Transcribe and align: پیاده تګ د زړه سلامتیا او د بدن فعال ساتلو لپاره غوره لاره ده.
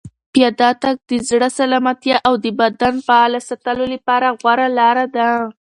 پیاده 0.33 0.69
تګ 0.83 0.95
د 1.09 1.11
زړه 1.29 1.49
سلامتیا 1.59 2.17
او 2.27 2.33
د 2.43 2.45
بدن 2.59 2.95
فعال 3.07 3.33
ساتلو 3.49 3.85
لپاره 3.93 4.27
غوره 4.39 4.67
لاره 4.79 5.05
ده. 5.15 5.29